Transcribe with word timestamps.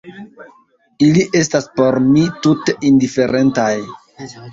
Ili 1.07 1.25
estas 1.39 1.67
por 1.79 1.97
mi 2.05 2.23
tute 2.47 2.75
indiferentaj. 2.89 3.69